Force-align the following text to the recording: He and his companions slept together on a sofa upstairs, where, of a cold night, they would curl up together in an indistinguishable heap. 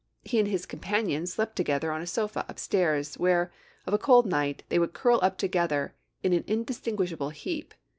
He 0.23 0.39
and 0.39 0.47
his 0.47 0.65
companions 0.65 1.33
slept 1.33 1.55
together 1.55 1.91
on 1.91 2.01
a 2.01 2.07
sofa 2.07 2.43
upstairs, 2.49 3.19
where, 3.19 3.53
of 3.85 3.93
a 3.93 3.99
cold 3.99 4.25
night, 4.25 4.63
they 4.69 4.79
would 4.79 4.93
curl 4.93 5.19
up 5.21 5.37
together 5.37 5.93
in 6.23 6.33
an 6.33 6.43
indistinguishable 6.47 7.29
heap. 7.29 7.75